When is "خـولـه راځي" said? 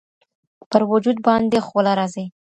1.67-2.25